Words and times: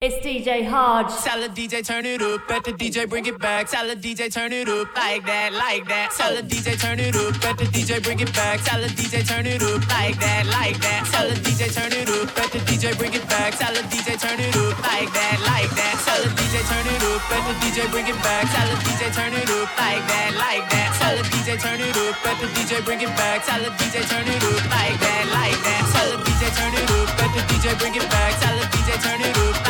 It's 0.00 0.16
DJ 0.24 0.64
Hodge. 0.64 1.12
Tell 1.20 1.36
the 1.44 1.52
DJ 1.52 1.84
turn 1.84 2.06
it 2.08 2.24
up, 2.24 2.48
bet 2.48 2.64
the 2.64 2.72
DJ 2.72 3.04
bring 3.04 3.26
it 3.26 3.36
back. 3.36 3.68
Tell 3.68 3.84
the 3.84 3.92
DJ 3.92 4.32
turn 4.32 4.48
it 4.48 4.64
up 4.64 4.88
like 4.96 5.28
that, 5.28 5.52
like 5.52 5.84
that. 5.92 6.16
Tell 6.16 6.32
the 6.32 6.40
DJ 6.40 6.80
turn 6.80 6.96
it 6.96 7.12
up, 7.12 7.36
bet 7.44 7.60
the 7.60 7.68
DJ 7.68 8.00
bring 8.00 8.16
it 8.16 8.32
back. 8.32 8.64
Tell 8.64 8.80
the 8.80 8.88
DJ 8.96 9.20
turn 9.28 9.44
it 9.44 9.60
up 9.60 9.84
like 9.92 10.16
that, 10.16 10.48
like 10.48 10.80
that. 10.80 11.04
Tell 11.12 11.28
the 11.28 11.36
DJ 11.44 11.68
turn 11.68 11.92
it 11.92 12.08
up, 12.08 12.32
bet 12.32 12.48
the 12.48 12.64
DJ 12.64 12.96
bring 12.96 13.12
it 13.12 13.28
back. 13.28 13.52
Tell 13.60 13.76
the 13.76 13.84
DJ 13.92 14.16
turn 14.16 14.40
it 14.40 14.56
up 14.56 14.80
like 14.88 15.12
that, 15.12 15.36
like 15.44 15.68
that. 15.68 16.00
Tell 16.00 16.16
the 16.24 16.32
DJ 16.32 16.64
turn 16.64 16.88
it 16.88 17.04
up, 17.04 17.20
bet 17.28 17.44
the 17.44 17.52
DJ 17.60 17.84
bring 17.92 18.08
it 18.08 18.16
back. 18.24 18.48
Tell 18.56 18.68
the 18.72 18.80
DJ 18.80 19.12
turn 19.12 19.36
it 19.36 19.52
up 19.52 19.68
like 19.76 20.00
that, 20.08 20.32
like 20.32 20.64
that. 20.72 20.96
Tell 20.96 21.12
the 21.12 21.28
DJ 21.28 21.60
turn 21.60 21.76
it 21.76 21.92
up, 21.92 22.16
bet 22.24 22.40
the 22.40 22.48
DJ 22.56 22.80
bring 22.88 23.04
it 23.04 23.12
back. 23.20 23.44
Tell 23.44 23.60
the 23.60 23.68
DJ 23.76 24.08
turn 24.08 24.24
it 24.24 24.40
up 24.48 24.64
like 24.64 24.96
that, 24.96 25.24
like 25.28 25.60
that. 25.60 25.84
Tell 25.92 26.08
the 26.08 26.24
DJ 26.24 26.48
turn 26.56 26.72
it 26.72 26.88
up, 26.88 27.08
bet 27.20 27.30
the 27.36 27.44
DJ 27.52 27.76
bring 27.76 27.92
it 28.00 28.08
back. 28.08 28.32
Tell 28.40 28.56
the 28.56 28.64
DJ 28.72 28.96
turn 29.04 29.20
it 29.20 29.36
up 29.36 29.69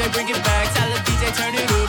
DJ 0.00 0.12
bring 0.12 0.28
it 0.30 0.42
back. 0.44 0.74
Tell 0.74 0.88
the 0.88 0.96
DJ 1.00 1.36
turn 1.36 1.54
it 1.54 1.70
up, 1.72 1.79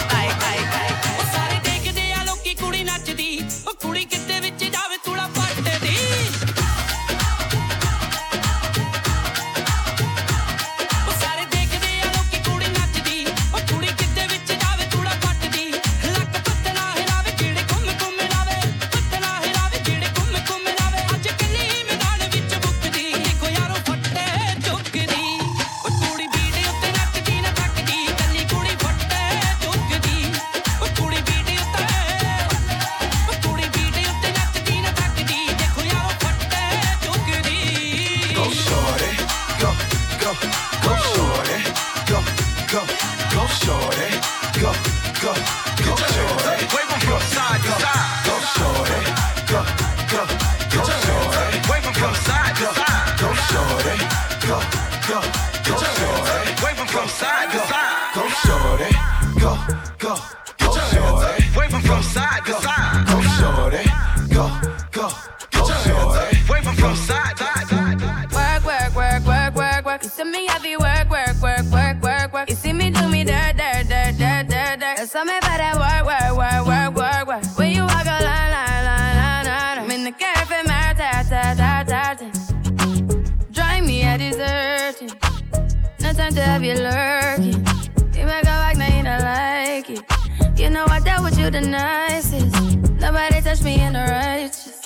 time 86.21 86.35
to 86.35 86.41
have 86.41 86.63
you 86.63 86.75
lurking. 86.75 87.65
You 88.13 88.25
make 88.27 88.45
a 88.45 88.55
like, 88.63 88.77
now 88.77 88.95
you 88.95 89.03
don't 89.03 89.23
like 89.23 89.89
it. 89.89 90.59
You 90.59 90.69
know 90.69 90.85
I 90.87 90.99
dealt 90.99 91.23
with 91.23 91.39
you 91.39 91.49
the 91.49 91.61
nicest. 91.61 92.53
Nobody 92.99 93.41
touched 93.41 93.63
me 93.63 93.81
in 93.81 93.93
the 93.93 94.05
righteous. 94.05 94.81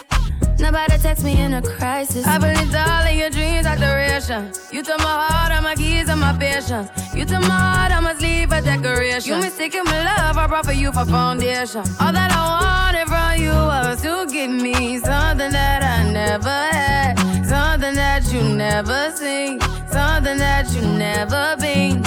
Nobody 0.57 0.97
text 0.97 1.25
me 1.25 1.41
in 1.41 1.53
a 1.53 1.61
crisis. 1.61 2.25
I 2.25 2.37
believed 2.37 2.73
all 2.73 3.05
of 3.09 3.13
your 3.13 3.29
dreams 3.29 3.67
are 3.67 3.75
duration. 3.75 4.53
You 4.71 4.81
took 4.81 4.99
my 4.99 5.15
heart, 5.27 5.51
all 5.51 5.61
my 5.61 5.75
keys, 5.75 6.07
and 6.07 6.21
my 6.21 6.31
patience. 6.37 6.89
You 7.13 7.25
took 7.25 7.41
my 7.41 7.59
heart, 7.67 7.91
I 7.91 7.99
must 7.99 8.21
leave 8.21 8.53
a 8.53 8.61
decoration. 8.61 9.33
You 9.33 9.41
mistaken 9.41 9.83
my 9.83 10.05
love, 10.05 10.37
I 10.37 10.47
brought 10.47 10.65
for 10.65 10.71
you 10.71 10.93
for 10.93 11.05
foundation. 11.05 11.83
All 11.99 12.13
that 12.13 12.31
I 12.31 12.43
wanted 12.63 13.07
from 13.13 13.43
you 13.43 13.51
was 13.51 14.01
to 14.03 14.25
give 14.31 14.49
me 14.49 14.97
something 14.99 15.51
that 15.51 15.83
I 15.83 16.09
never 16.09 16.49
had, 16.49 17.15
something 17.45 17.95
that 17.95 18.31
you 18.31 18.41
never 18.41 19.11
seen, 19.11 19.59
something 19.95 20.37
that 20.37 20.67
you 20.75 20.81
never 20.81 21.55
been. 21.63 22.03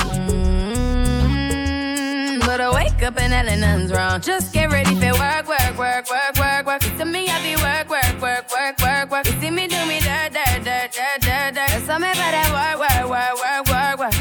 Mm, 1.48 2.40
But 2.44 2.60
I 2.60 2.68
wake 2.78 3.02
up 3.02 3.16
and 3.18 3.32
hell 3.32 3.46
nothing's 3.46 3.90
wrong. 3.92 4.20
Just 4.20 4.52
get 4.52 4.70
ready 4.70 4.94
for 4.94 5.12
work, 5.24 5.46
work, 5.48 5.74
work, 5.78 6.04
work, 6.10 6.34
work, 6.38 6.66
work. 6.66 6.82
You 6.84 6.92
see 6.98 7.04
me, 7.04 7.22
I 7.34 7.36
be 7.46 7.54
work, 7.56 7.88
work, 7.88 8.20
work, 8.20 8.44
work, 8.52 8.76
work, 8.84 9.06
work. 9.10 9.24
You 9.26 9.32
see 9.40 9.50
me 9.50 9.64
do 9.68 9.80
me 9.90 10.00
dirt, 10.00 10.32
dirt, 10.36 10.60
dirt, 10.68 10.90
dirt, 10.92 11.20
dirt, 11.28 11.50
dirt. 11.56 11.68
There's 11.72 11.84
something 11.88 12.12
about 12.12 12.32
that 12.36 12.48
work, 12.58 12.76
work, 12.84 13.04
work, 13.14 13.34
work, 13.44 13.64
work, 13.72 13.96
work. 14.04 14.16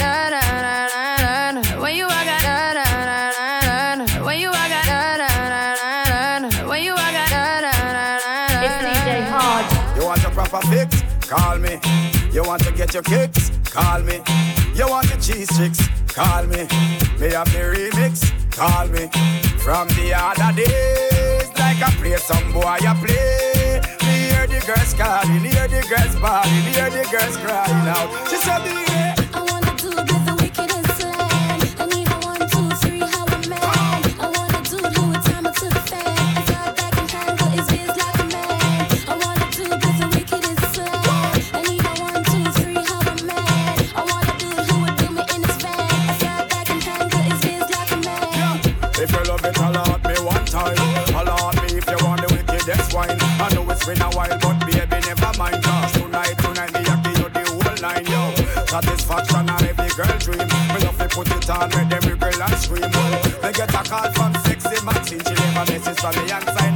Da 0.00 0.12
da 0.32 0.40
da 0.64 0.88
da 0.94 1.02
da 1.24 1.52
da. 1.60 1.62
When 1.82 1.92
you 1.98 2.04
walk 2.12 2.28
out, 2.34 2.42
da 2.48 2.56
da 2.78 2.84
da 2.84 3.08
da 3.36 3.50
da 3.68 3.76
da. 4.00 4.24
When 4.26 4.36
you 4.40 4.48
walk 4.56 4.72
out, 4.78 4.86
da 4.92 5.00
da 5.20 5.28
da 5.52 5.64
da 5.76 5.92
da 6.12 6.48
da. 6.48 6.48
When 6.70 6.80
you 6.86 6.92
walk 7.00 7.16
out, 7.22 7.30
da 7.36 7.44
da 7.60 7.72
da 7.76 7.92
da 7.92 8.36
da. 8.54 8.64
It's 8.64 8.78
DJ 8.84 9.08
Hodge. 9.32 9.70
You 9.98 10.04
want 10.08 10.24
a 10.24 10.30
proper 10.30 10.60
fix? 10.72 10.88
Call 11.28 11.58
me. 11.58 11.74
You 12.46 12.50
want 12.50 12.62
to 12.62 12.70
get 12.70 12.94
your 12.94 13.02
kicks? 13.02 13.50
Call 13.72 14.02
me. 14.02 14.22
You 14.72 14.86
want 14.88 15.08
the 15.10 15.18
cheese 15.20 15.52
sticks? 15.52 15.82
Call 16.06 16.44
me. 16.44 16.62
Me 17.18 17.34
have 17.34 17.50
the 17.50 17.58
remix? 17.74 18.22
Call 18.52 18.86
me. 18.86 19.10
From 19.58 19.88
the 19.98 20.14
other 20.14 20.54
days, 20.54 21.48
like 21.58 21.82
I 21.82 21.90
play 21.98 22.16
some 22.18 22.52
boy, 22.52 22.62
I 22.62 22.94
play. 23.02 23.80
Me 24.06 24.30
hear 24.30 24.46
the 24.46 24.64
girls 24.64 24.94
calling, 24.94 25.42
hear 25.42 25.66
the 25.66 25.82
girls 25.90 26.14
bawling, 26.22 26.70
hear 26.70 26.88
the 26.88 27.02
girls 27.10 27.36
crying 27.36 27.88
out. 27.88 28.08
She 28.30 28.36
said, 28.36 28.62
"Baby, 28.62 29.26
I 29.34 29.42
wanna 29.42 29.74
do 29.76 29.88
with 29.88 30.15
Satisfaction 58.76 59.48
and 59.48 59.62
every 59.62 59.88
girl 59.96 60.18
dream. 60.18 60.36
Me 60.36 60.84
love 60.84 60.98
to 60.98 61.08
put 61.08 61.28
it 61.30 61.48
on, 61.48 61.70
make 61.70 61.92
every 61.92 62.14
girl 62.14 62.42
and 62.42 62.54
scream. 62.56 62.82
Me 62.82 63.52
get 63.52 63.72
a 63.72 63.82
call 63.88 64.12
from 64.12 64.34
sexy 64.44 64.84
Maxine. 64.84 65.18
She 65.24 65.32
message 65.32 65.98
from 65.98 66.14
me 66.16 66.30
and 66.30 66.44
sign 66.44 66.75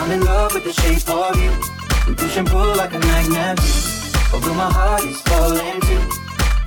I'm 0.00 0.10
in 0.12 0.24
love 0.24 0.54
with 0.54 0.64
the 0.64 0.72
shape 0.72 1.08
of 1.10 1.36
you. 1.36 1.52
We 2.08 2.14
push 2.14 2.36
and 2.38 2.48
pull 2.48 2.74
like 2.74 2.94
a 2.94 2.98
magnet. 2.98 3.60
Although 4.32 4.54
my 4.54 4.72
heart 4.72 5.04
is 5.04 5.20
falling 5.20 5.78
too. 5.82 6.00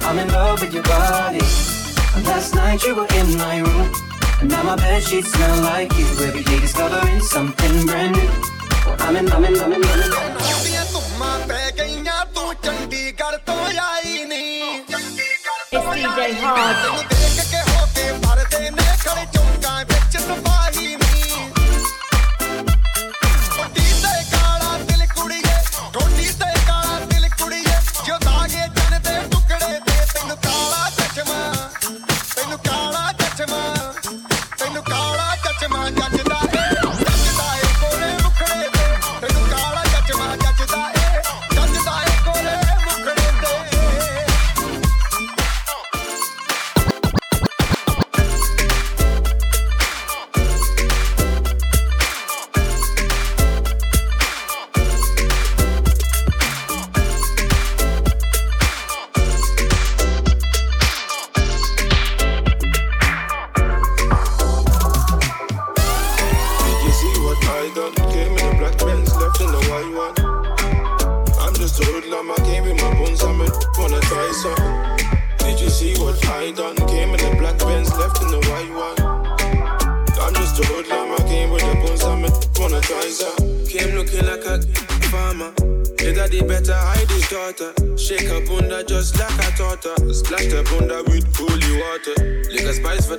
I'm 0.02 0.20
in 0.20 0.28
love 0.28 0.62
with 0.62 0.72
your 0.72 0.84
body. 0.84 1.42
And 2.16 2.24
last 2.28 2.54
night 2.54 2.84
you 2.84 2.94
were 2.94 3.08
in 3.16 3.36
my 3.36 3.58
room. 3.58 3.92
And 4.40 4.52
now 4.52 4.62
my 4.62 4.76
bed 4.76 5.02
sheets 5.02 5.34
smell 5.34 5.62
like 5.64 5.92
you. 5.98 6.06
Every 6.22 6.44
day 6.44 6.60
discovering 6.60 7.22
something 7.22 7.88
brand 7.88 8.16
new. 8.16 8.30
I'm 9.00 9.16
in, 9.16 9.32
I'm 9.32 9.44
in, 9.46 9.60
I'm 9.60 9.74
in, 9.74 9.84
I'm 9.84 10.02
in. 10.04 10.34
It's 15.72 15.86
DJ 15.86 16.34
Hard. 16.36 17.13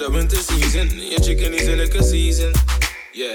The 0.05 0.11
winter 0.11 0.37
season. 0.37 0.89
Your 1.01 1.21
chicken 1.21 1.55
is 1.55 1.67
in 1.67 1.81
a 1.81 2.03
season. 2.03 2.53
Yeah. 3.15 3.35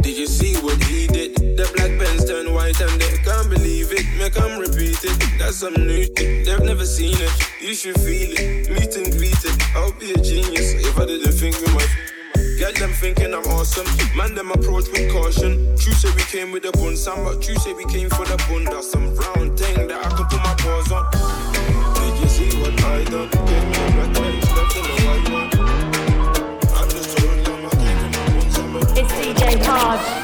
Did 0.00 0.16
you 0.16 0.26
see 0.26 0.56
what 0.64 0.82
he 0.84 1.06
did? 1.06 1.36
The 1.36 1.68
black 1.76 1.92
pants 2.00 2.24
turn 2.24 2.54
white 2.54 2.80
and 2.80 2.96
they 3.00 3.18
can't 3.20 3.50
believe 3.50 3.92
it. 3.92 4.06
Make 4.16 4.32
them 4.32 4.58
repeat 4.58 4.96
it. 5.04 5.18
That's 5.36 5.56
some 5.60 5.74
new 5.74 6.04
shit. 6.16 6.46
They've 6.46 6.64
never 6.64 6.86
seen 6.86 7.16
it. 7.20 7.32
You 7.60 7.74
should 7.74 8.00
feel 8.00 8.32
it. 8.32 8.70
Meet 8.72 8.96
and 8.96 9.12
greet 9.12 9.44
it. 9.44 9.56
I'll 9.76 9.92
be 10.00 10.12
a 10.12 10.16
genius 10.16 10.72
if 10.72 10.96
I 10.96 11.04
didn't 11.04 11.32
think 11.32 11.60
we 11.60 11.68
might. 11.74 11.92
Get 12.56 12.76
them 12.76 12.92
thinking 12.92 13.34
I'm 13.34 13.44
awesome. 13.52 13.84
Man, 14.16 14.34
them 14.34 14.52
approach 14.52 14.88
with 14.88 15.12
caution. 15.12 15.76
True 15.76 15.92
say 15.92 16.08
we 16.16 16.24
came 16.32 16.50
with 16.50 16.64
a 16.64 16.72
bun, 16.72 16.96
some, 16.96 17.24
but 17.24 17.42
true 17.42 17.56
say 17.56 17.74
we 17.74 17.84
came 17.92 18.08
for 18.08 18.24
the 18.24 18.40
bun. 18.48 18.64
That's 18.64 18.88
some 18.88 19.12
round 19.16 19.58
thing 19.58 19.88
that 19.88 20.00
I 20.00 20.08
can 20.16 20.24
put 20.32 20.40
my 20.40 20.54
paws 20.64 20.92
on. 20.92 21.04
Did 21.12 22.14
you 22.22 22.28
see 22.28 22.50
what 22.56 22.72
I 22.72 23.04
done? 23.04 23.28
Came 23.28 23.68
in 23.68 24.00
a 24.00 24.24
in 24.80 25.04
white 25.04 25.28
one. 25.28 25.53
DJ 29.34 29.58
Hard. 29.66 30.23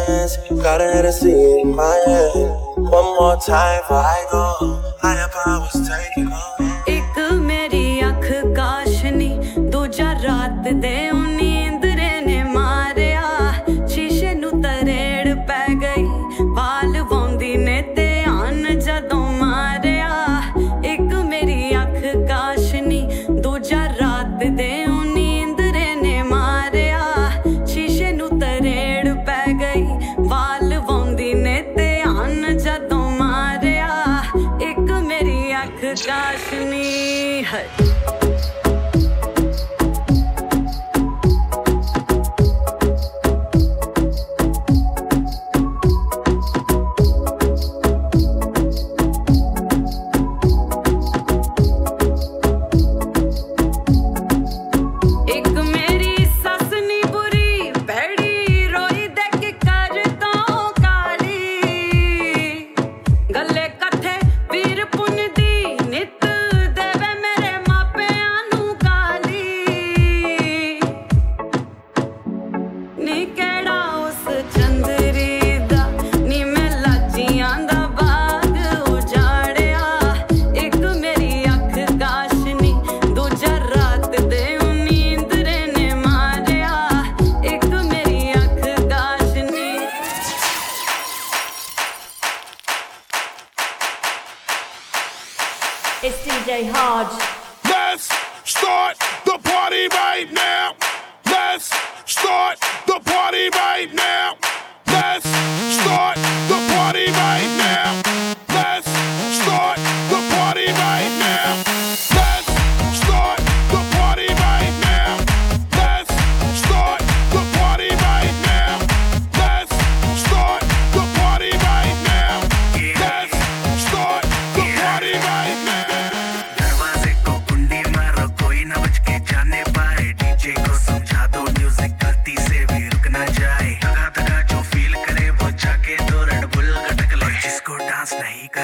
Got 0.63 0.79
a 0.79 0.93
Hennessy 0.93 1.61
in 1.61 1.75
my 1.75 2.03
hand. 2.05 2.51
One 2.77 3.05
more 3.19 3.37
time 3.37 3.81
before 3.81 3.97
I 3.97 4.25
go. 4.31 4.93
Higher 5.01 5.27
powers 5.29 5.89
taking 5.89 6.30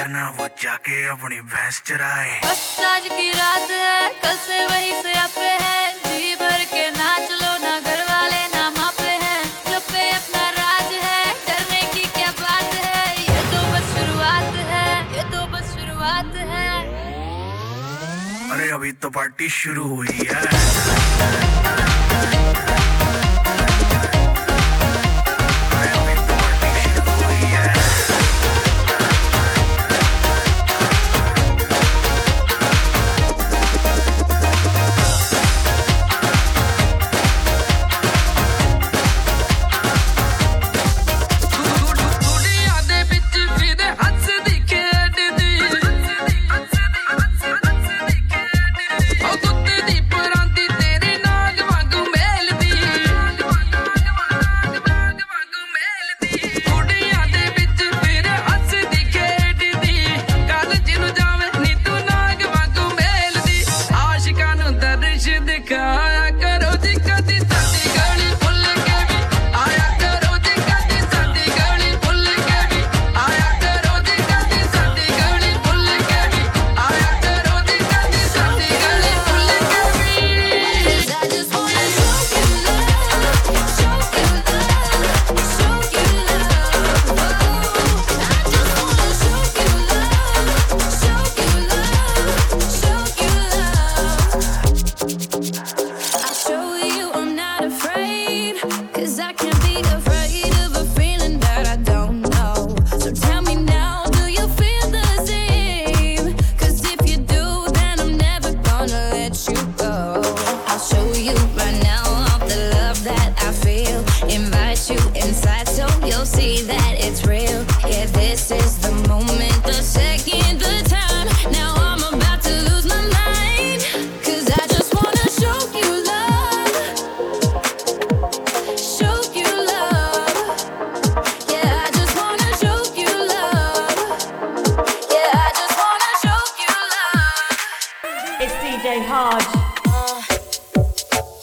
करना 0.08 0.28
वो 0.40 0.46
जाके 0.56 0.96
अपनी 1.12 1.40
भैंस 1.52 1.80
चराए। 1.84 2.40
बस 2.40 2.80
आज 2.80 3.04
की 3.12 3.28
रात 3.30 3.70
है 3.70 4.08
कल 4.24 4.36
से 4.40 4.64
वही 4.66 4.92
से 5.02 5.12
अपे 5.20 5.50
है। 5.60 5.80
जी 6.00 6.34
भर 6.40 6.64
के 6.72 6.84
ना 6.96 7.08
चलो 7.28 7.52
ना 7.64 7.74
घर 7.80 8.00
वाले 8.08 8.40
ना 8.54 8.64
मापे 8.78 9.12
हैं। 9.24 9.42
जब 9.68 9.82
पे 9.92 10.08
अपना 10.10 10.48
राज 10.56 10.92
है 11.04 11.20
डरने 11.48 11.82
की 11.92 12.04
क्या 12.16 12.30
बात 12.40 12.72
है? 12.86 13.04
ये 13.20 13.42
तो 13.52 13.60
बस 13.72 13.92
शुरुआत 13.98 14.56
है 14.72 14.88
ये 15.16 15.24
तो 15.32 15.46
बस 15.52 15.76
शुरुआत 15.76 16.34
है। 16.52 16.68
अरे 18.52 18.70
अभी 18.78 18.92
तो 19.04 19.10
पार्टी 19.10 19.48
शुरू 19.60 19.88
हुई 19.94 20.28
है। 20.32 21.67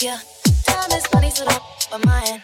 Yeah, 0.05 0.19
time 0.67 0.91
is 0.91 1.03
money, 1.11 1.31
so 1.31 1.45
don't 1.45 2.05
mind. 2.05 2.43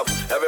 up. 0.00 0.39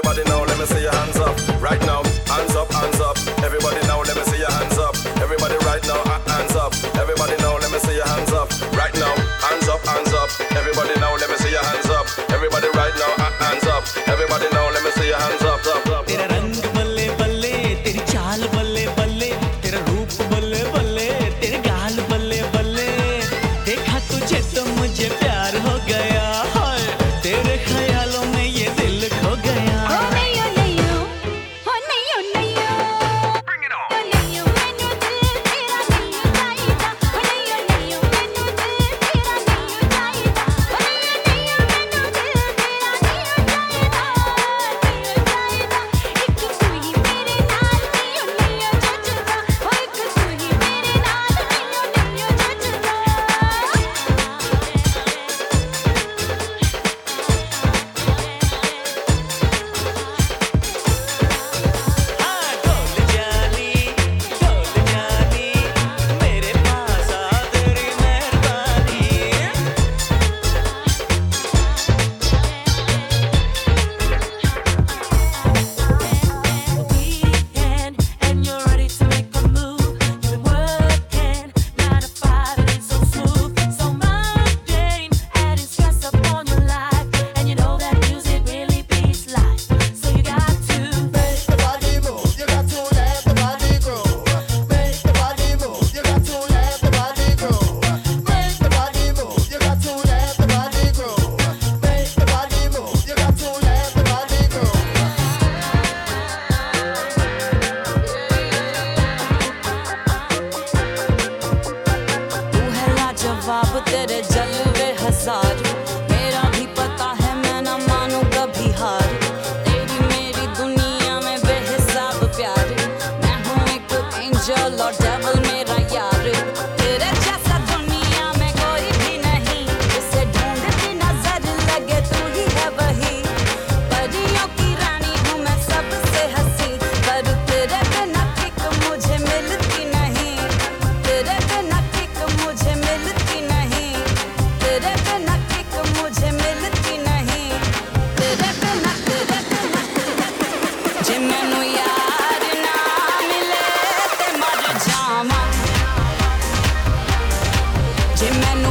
Imagine 158.22 158.61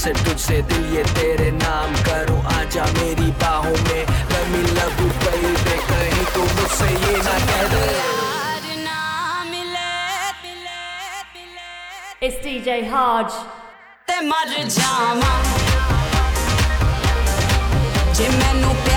से 0.00 0.12
तुझसे 0.24 0.60
दिल 0.68 0.84
ये 0.96 1.02
तेरे 1.14 1.50
नाम 1.52 1.94
करूँ 2.04 2.40
आजा 2.56 2.84
मेरी 2.98 3.30
बाहों 3.40 3.72
में 3.88 4.04
Let 4.32 4.46
me 4.52 4.62
love 4.76 5.00
you 5.02 5.08
baby 5.24 5.74
कहीं 5.88 6.24
तू 6.34 6.42
मुझसे 6.56 6.88
ये 7.02 7.16
ना 7.26 7.36
कह 7.50 7.66
दे 7.74 7.84
It's 12.22 12.38
DJ 12.46 12.88
Hodge. 12.88 13.36
Te 14.08 14.16
mar 14.30 14.46
jama. 14.78 15.32
Je 18.16 18.28
mainu 18.38 18.89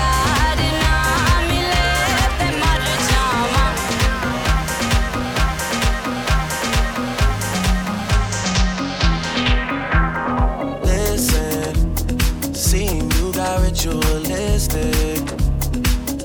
ritualistic. 13.94 15.22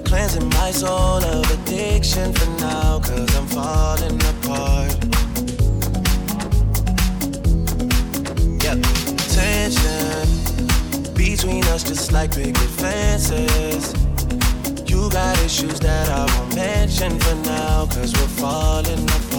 Cleansing 0.05 0.49
my 0.49 0.71
soul 0.71 1.23
of 1.23 1.51
addiction 1.51 2.34
for 2.34 2.49
now, 2.60 2.99
cause 2.99 3.36
I'm 3.36 3.47
falling 3.47 4.19
apart. 4.34 4.95
Yep, 8.63 8.79
tension 9.36 10.27
between 11.13 11.63
us 11.65 11.84
just 11.84 12.12
like 12.12 12.32
picket 12.32 12.58
fences. 12.58 13.93
You 14.89 15.10
got 15.12 15.38
issues 15.43 15.79
that 15.79 16.10
I 16.10 16.25
won't 16.38 16.55
mention 16.55 17.19
for 17.19 17.36
now, 17.36 17.86
cause 17.86 18.13
we're 18.13 18.27
falling 18.41 19.03
apart. 19.03 19.38